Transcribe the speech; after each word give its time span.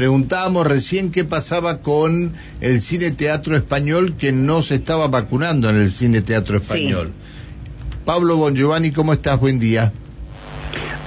preguntábamos 0.00 0.66
recién 0.66 1.10
qué 1.10 1.24
pasaba 1.24 1.82
con 1.82 2.32
el 2.62 2.80
cine 2.80 3.10
teatro 3.10 3.54
español 3.54 4.14
que 4.16 4.32
no 4.32 4.62
se 4.62 4.76
estaba 4.76 5.08
vacunando 5.08 5.68
en 5.68 5.76
el 5.76 5.90
cine 5.90 6.22
teatro 6.22 6.56
español. 6.56 7.12
Pablo 8.06 8.38
Bongiovanni, 8.38 8.92
¿cómo 8.92 9.12
estás? 9.12 9.38
Buen 9.38 9.58
día. 9.58 9.92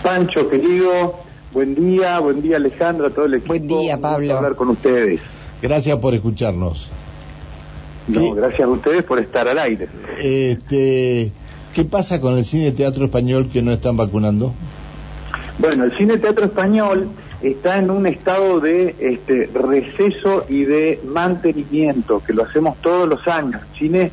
Pancho, 0.03 0.47
querido, 0.47 1.15
buen 1.53 1.73
día, 1.73 2.19
buen 2.19 2.43
día 2.43 2.57
Alejandra, 2.57 3.09
todo 3.09 3.25
el 3.25 3.33
equipo. 3.33 3.47
Buen 3.47 3.67
día, 3.67 3.97
Pablo. 3.97 4.37
hablar 4.37 4.53
con 4.53 4.69
ustedes. 4.69 5.21
Gracias 5.59 5.97
por 5.97 6.13
escucharnos. 6.13 6.87
No, 8.07 8.35
gracias 8.35 8.61
a 8.61 8.67
ustedes 8.67 9.01
por 9.05 9.17
estar 9.17 9.47
al 9.47 9.57
aire. 9.57 9.87
Este, 10.19 11.31
¿Qué 11.73 11.83
pasa 11.83 12.21
con 12.21 12.37
el 12.37 12.45
cine 12.45 12.71
teatro 12.73 13.05
español 13.05 13.47
que 13.51 13.63
no 13.63 13.71
están 13.71 13.97
vacunando? 13.97 14.53
Bueno, 15.57 15.85
el 15.85 15.97
cine 15.97 16.17
teatro 16.17 16.45
español 16.45 17.09
está 17.43 17.77
en 17.77 17.91
un 17.91 18.07
estado 18.07 18.61
de 18.61 18.95
este, 18.99 19.49
receso 19.53 20.45
y 20.47 20.63
de 20.63 21.01
mantenimiento, 21.05 22.23
que 22.23 22.33
lo 22.33 22.43
hacemos 22.43 22.77
todos 22.81 23.07
los 23.07 23.27
años. 23.27 23.61
Cine 23.77 24.11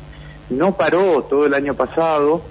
no 0.49 0.75
paró 0.75 1.23
todo 1.23 1.45
el 1.45 1.53
año 1.53 1.73
pasado, 1.73 2.41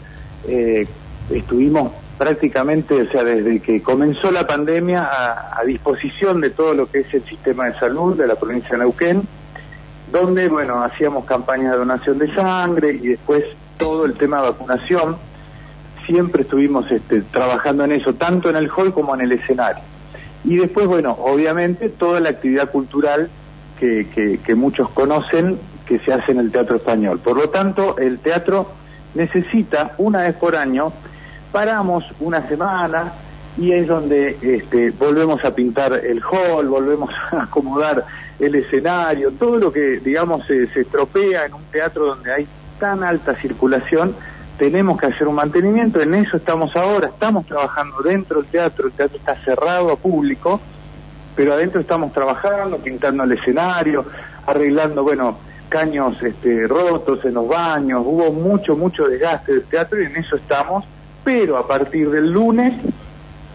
eh, 0.49 0.87
estuvimos 1.31 1.93
prácticamente, 2.17 2.95
o 2.95 3.11
sea, 3.11 3.25
desde 3.25 3.61
que 3.61 3.83
comenzó 3.83 4.31
la 4.31 4.47
pandemia 4.47 5.09
a, 5.59 5.65
disposición 5.65 6.41
de 6.41 6.51
todo 6.51 6.75
lo 6.75 6.91
que 6.91 7.01
es 7.01 7.15
el 7.15 7.25
sistema 7.25 7.67
de 7.67 7.79
salud 7.79 8.17
de 8.17 8.27
la 8.27 8.35
provincia 8.35 8.71
de 8.71 8.79
Neuquén, 8.79 9.23
donde, 10.11 10.49
bueno, 10.49 10.83
hacíamos 10.83 11.27
campañas 11.27 11.73
de 11.73 11.79
donación 11.79 12.19
de 12.19 12.35
sangre 12.35 12.93
y 12.93 13.09
después 13.09 13.45
todo 13.77 14.07
el 14.07 14.15
tema 14.15 14.41
de 14.43 14.51
vacunación. 14.51 15.17
Siempre 16.07 16.43
estuvimos 16.43 16.91
este, 16.91 17.21
trabajando 17.23 17.85
en 17.85 17.93
eso, 17.93 18.15
tanto 18.15 18.51
en 18.51 18.57
el 18.57 18.71
hall 18.71 18.93
como 18.93 19.15
en 19.15 19.21
el 19.21 19.33
escenario. 19.33 19.83
Y 20.45 20.57
después, 20.57 20.87
bueno, 20.87 21.17
obviamente 21.21 21.89
toda 21.89 22.21
la 22.21 22.31
actividad 22.31 22.71
cultural 22.71 23.31
que, 23.79 24.39
que 24.45 24.55
muchos 24.55 24.91
conocen 24.91 25.59
que 25.87 25.99
se 26.01 26.13
hace 26.13 26.33
en 26.33 26.39
el 26.39 26.53
teatro 26.53 26.77
español. 26.77 27.19
Por 27.19 27.37
lo 27.37 27.49
tanto, 27.49 27.97
el 27.99 28.19
teatro 28.19 28.71
necesita 29.15 29.95
una 29.99 30.23
vez 30.23 30.35
por 30.35 30.55
año 30.55 30.93
paramos 31.53 32.05
una 32.21 32.47
semana 32.49 33.13
y 33.59 33.73
es 33.73 33.89
donde 33.89 34.39
este, 34.41 34.93
volvemos 34.93 35.45
a 35.45 35.55
pintar 35.55 35.93
el 35.93 36.23
hall, 36.23 36.69
volvemos 36.69 37.11
a 37.33 37.43
acomodar 37.43 38.05
el 38.39 38.55
escenario, 38.55 39.33
todo 39.33 39.59
lo 39.59 39.73
que, 39.73 40.01
digamos, 40.01 40.47
se, 40.47 40.63
estropea 40.81 41.47
en 41.47 41.55
un 41.55 41.65
teatro 41.65 42.07
donde 42.07 42.33
hay 42.33 42.47
tan 42.79 43.03
alta 43.05 43.35
circulación, 43.35 44.15
tenemos 44.61 45.01
que 45.01 45.07
hacer 45.07 45.27
un 45.27 45.37
mantenimiento, 45.37 46.03
en 46.03 46.15
eso 46.15 46.37
estamos 46.37 46.77
ahora, 46.77 47.07
estamos 47.07 47.47
trabajando 47.47 48.03
dentro 48.03 48.43
del 48.43 48.51
teatro, 48.51 48.89
el 48.89 48.93
teatro 48.93 49.17
está 49.17 49.35
cerrado 49.43 49.91
a 49.91 49.97
público, 49.97 50.61
pero 51.35 51.55
adentro 51.55 51.81
estamos 51.81 52.13
trabajando, 52.13 52.77
pintando 52.77 53.25
el 53.25 53.33
escenario, 53.33 54.05
arreglando, 54.47 55.03
bueno, 55.03 55.39
caños 55.71 56.23
este, 56.23 56.67
rotos 56.67 57.25
en 57.25 57.35
los 57.35 57.49
baños, 57.49 58.03
hubo 58.05 58.31
mucho, 58.33 58.77
mucho 58.77 59.09
desgaste 59.09 59.55
del 59.55 59.65
teatro 59.65 60.03
y 60.03 60.05
en 60.05 60.17
eso 60.17 60.37
estamos 60.37 60.85
pero 61.25 61.57
a 61.57 61.67
partir 61.67 62.11
del 62.11 62.31
lunes, 62.31 62.75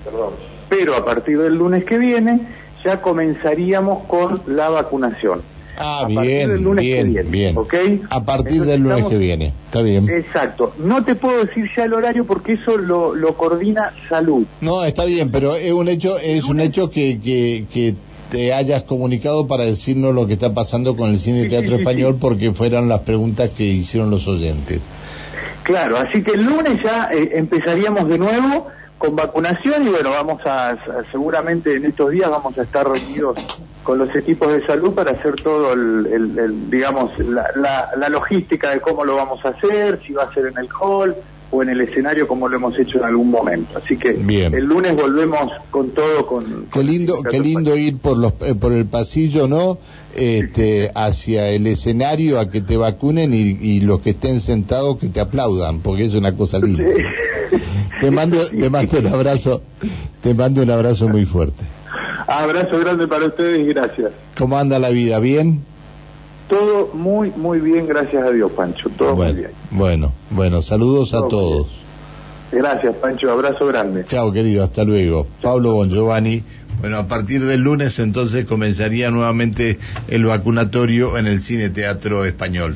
perdón, 0.03 0.33
pero 0.69 0.95
a 0.95 1.05
partir 1.05 1.39
del 1.39 1.55
lunes 1.55 1.83
que 1.85 1.99
viene 1.99 2.47
ya 2.83 2.99
comenzaríamos 2.99 4.05
con 4.05 4.41
la 4.47 4.69
vacunación. 4.69 5.41
Ah, 5.77 6.05
bien, 6.07 6.75
bien, 6.75 7.31
bien. 7.31 7.55
A 8.09 8.23
partir 8.23 8.63
del 8.63 8.81
lunes 8.81 9.05
que 9.05 9.17
viene, 9.17 9.53
está 9.65 9.81
bien. 9.81 10.09
Exacto. 10.09 10.73
No 10.77 11.03
te 11.03 11.15
puedo 11.15 11.43
decir 11.45 11.69
ya 11.75 11.83
el 11.83 11.93
horario 11.93 12.25
porque 12.25 12.53
eso 12.53 12.77
lo, 12.77 13.13
lo 13.13 13.35
coordina 13.35 13.93
salud. 14.09 14.45
No, 14.61 14.83
está 14.83 15.05
bien, 15.05 15.31
pero 15.31 15.55
es 15.55 15.71
un 15.71 15.87
hecho, 15.89 16.17
es 16.19 16.45
un 16.45 16.59
hecho 16.59 16.89
que, 16.89 17.19
que, 17.19 17.65
que 17.71 17.95
te 18.31 18.53
hayas 18.53 18.83
comunicado 18.83 19.47
para 19.47 19.65
decirnos 19.65 20.13
lo 20.13 20.27
que 20.27 20.33
está 20.33 20.53
pasando 20.53 20.95
con 20.95 21.11
el 21.11 21.19
cine 21.19 21.47
teatro 21.47 21.77
español 21.77 22.17
porque 22.19 22.51
fueron 22.51 22.89
las 22.89 23.01
preguntas 23.01 23.49
que 23.55 23.63
hicieron 23.63 24.09
los 24.09 24.27
oyentes. 24.27 24.81
Claro, 25.63 25.97
así 25.97 26.21
que 26.21 26.31
el 26.31 26.43
lunes 26.43 26.79
ya 26.83 27.09
eh, 27.11 27.31
empezaríamos 27.33 28.07
de 28.07 28.17
nuevo 28.17 28.67
con 28.97 29.15
vacunación 29.15 29.87
y 29.87 29.89
bueno, 29.89 30.11
vamos 30.11 30.39
a, 30.45 30.77
seguramente 31.11 31.75
en 31.75 31.85
estos 31.85 32.11
días 32.11 32.29
vamos 32.29 32.57
a 32.57 32.63
estar 32.63 32.87
reunidos 32.87 33.37
con 33.85 33.99
los 33.99 34.13
equipos 34.15 34.51
de 34.51 34.65
salud 34.65 34.93
para 34.93 35.11
hacer 35.11 35.35
todo 35.35 35.71
el, 35.73 36.69
digamos, 36.71 37.17
la, 37.19 37.91
la, 37.95 38.09
logística 38.09 38.71
de 38.71 38.81
cómo 38.81 39.05
lo 39.05 39.15
vamos 39.15 39.45
a 39.45 39.49
hacer, 39.49 40.01
si 40.05 40.11
va 40.11 40.23
a 40.23 40.33
ser 40.33 40.47
en 40.47 40.57
el 40.57 40.67
hall 40.81 41.15
o 41.51 41.61
en 41.61 41.69
el 41.69 41.79
escenario 41.81 42.27
como 42.27 42.47
lo 42.47 42.57
hemos 42.57 42.77
hecho 42.79 42.97
en 42.97 43.03
algún 43.03 43.29
momento. 43.29 43.77
Así 43.77 43.95
que 43.95 44.09
el 44.09 44.65
lunes 44.65 44.95
volvemos 44.95 45.51
con 45.69 45.91
todo 45.91 46.25
con... 46.25 46.65
Qué 46.73 46.83
lindo, 46.83 47.21
qué 47.21 47.39
lindo 47.39 47.77
ir 47.77 47.99
por 47.99 48.17
los 48.17 48.33
eh, 48.41 48.55
por 48.55 48.73
el 48.73 48.87
pasillo, 48.87 49.47
¿no? 49.47 49.77
Este, 50.15 50.91
hacia 50.95 51.49
el 51.49 51.67
escenario 51.67 52.39
a 52.39 52.49
que 52.49 52.61
te 52.61 52.77
vacunen 52.77 53.33
y, 53.33 53.81
los 53.81 53.99
que 53.99 54.11
estén 54.11 54.41
sentados 54.41 54.97
que 54.97 55.09
te 55.09 55.19
aplaudan, 55.19 55.81
porque 55.81 56.03
es 56.03 56.15
una 56.15 56.35
cosa 56.35 56.57
linda. 56.57 56.85
Te 58.01 58.09
mando, 58.09 58.43
te 58.49 58.69
mando 58.71 58.97
un 58.97 59.07
abrazo, 59.07 59.61
te 60.23 60.33
mando 60.33 60.63
un 60.63 60.71
abrazo 60.71 61.07
muy 61.07 61.25
fuerte. 61.25 61.61
Abrazo 62.27 62.79
grande 62.79 63.07
para 63.07 63.27
ustedes 63.27 63.59
y 63.59 63.73
gracias. 63.73 64.11
¿Cómo 64.37 64.57
anda 64.57 64.79
la 64.79 64.89
vida? 64.89 65.19
¿Bien? 65.19 65.63
Todo 66.49 66.91
muy, 66.93 67.31
muy 67.31 67.59
bien, 67.59 67.87
gracias 67.87 68.23
a 68.23 68.31
Dios, 68.31 68.51
Pancho. 68.51 68.89
Todo 68.89 69.15
bueno, 69.15 69.33
muy 69.33 69.41
bien. 69.41 69.51
Bueno, 69.71 70.13
bueno, 70.29 70.61
saludos 70.61 71.13
a 71.13 71.27
todos. 71.27 71.67
Gracias, 72.51 72.95
Pancho. 72.95 73.31
Abrazo 73.31 73.67
grande. 73.67 74.05
Chao, 74.05 74.31
querido. 74.31 74.63
Hasta 74.63 74.83
luego. 74.83 75.27
Pablo 75.41 75.73
Bon 75.73 75.89
Giovanni. 75.89 76.43
Bueno, 76.79 76.97
a 76.97 77.07
partir 77.07 77.43
del 77.45 77.61
lunes 77.61 77.99
entonces 77.99 78.45
comenzaría 78.45 79.09
nuevamente 79.09 79.79
el 80.07 80.25
vacunatorio 80.25 81.17
en 81.17 81.25
el 81.25 81.41
Cine 81.41 81.69
Teatro 81.69 82.25
Español. 82.25 82.73